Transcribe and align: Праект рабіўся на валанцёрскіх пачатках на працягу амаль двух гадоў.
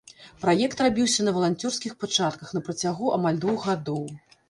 Праект 0.45 0.81
рабіўся 0.85 1.27
на 1.27 1.35
валанцёрскіх 1.35 1.93
пачатках 2.07 2.57
на 2.59 2.65
працягу 2.71 3.15
амаль 3.23 3.43
двух 3.45 3.73
гадоў. 3.73 4.05